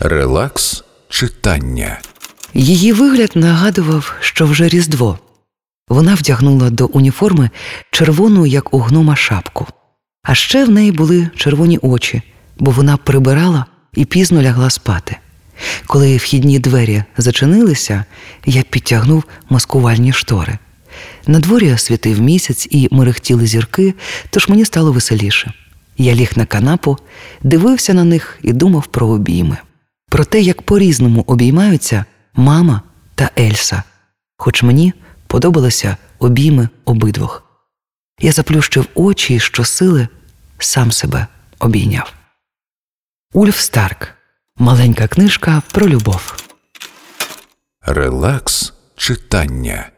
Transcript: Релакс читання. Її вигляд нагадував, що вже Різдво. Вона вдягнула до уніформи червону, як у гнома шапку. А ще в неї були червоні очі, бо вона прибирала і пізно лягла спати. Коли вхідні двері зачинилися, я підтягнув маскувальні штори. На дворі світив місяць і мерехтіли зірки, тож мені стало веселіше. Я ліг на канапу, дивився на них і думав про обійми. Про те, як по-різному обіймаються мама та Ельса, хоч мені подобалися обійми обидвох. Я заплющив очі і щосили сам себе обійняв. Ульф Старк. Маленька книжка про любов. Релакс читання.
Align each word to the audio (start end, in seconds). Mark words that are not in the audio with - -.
Релакс 0.00 0.84
читання. 1.08 1.98
Її 2.54 2.92
вигляд 2.92 3.30
нагадував, 3.34 4.14
що 4.20 4.46
вже 4.46 4.68
Різдво. 4.68 5.18
Вона 5.88 6.14
вдягнула 6.14 6.70
до 6.70 6.86
уніформи 6.86 7.50
червону, 7.90 8.46
як 8.46 8.74
у 8.74 8.78
гнома 8.78 9.16
шапку. 9.16 9.66
А 10.22 10.34
ще 10.34 10.64
в 10.64 10.70
неї 10.70 10.92
були 10.92 11.30
червоні 11.36 11.78
очі, 11.82 12.22
бо 12.58 12.70
вона 12.70 12.96
прибирала 12.96 13.66
і 13.94 14.04
пізно 14.04 14.42
лягла 14.42 14.70
спати. 14.70 15.16
Коли 15.86 16.16
вхідні 16.16 16.58
двері 16.58 17.04
зачинилися, 17.18 18.04
я 18.46 18.62
підтягнув 18.62 19.24
маскувальні 19.50 20.12
штори. 20.12 20.58
На 21.26 21.38
дворі 21.38 21.78
світив 21.78 22.20
місяць 22.20 22.68
і 22.70 22.88
мерехтіли 22.90 23.46
зірки, 23.46 23.94
тож 24.30 24.48
мені 24.48 24.64
стало 24.64 24.92
веселіше. 24.92 25.52
Я 25.98 26.14
ліг 26.14 26.32
на 26.36 26.46
канапу, 26.46 26.98
дивився 27.42 27.94
на 27.94 28.04
них 28.04 28.38
і 28.42 28.52
думав 28.52 28.86
про 28.86 29.06
обійми. 29.06 29.56
Про 30.08 30.24
те, 30.24 30.40
як 30.40 30.62
по-різному 30.62 31.24
обіймаються 31.26 32.04
мама 32.34 32.82
та 33.14 33.30
Ельса, 33.38 33.82
хоч 34.36 34.62
мені 34.62 34.92
подобалися 35.26 35.96
обійми 36.18 36.68
обидвох. 36.84 37.42
Я 38.20 38.32
заплющив 38.32 38.86
очі 38.94 39.34
і 39.34 39.40
щосили 39.40 40.08
сам 40.58 40.92
себе 40.92 41.26
обійняв. 41.58 42.12
Ульф 43.32 43.60
Старк. 43.60 44.08
Маленька 44.58 45.08
книжка 45.08 45.62
про 45.72 45.88
любов. 45.88 46.36
Релакс 47.80 48.72
читання. 48.96 49.90